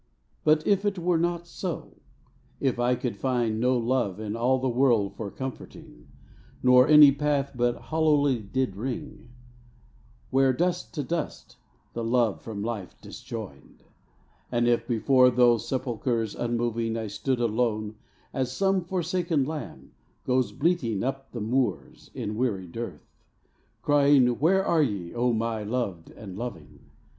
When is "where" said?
10.31-10.53, 24.39-24.65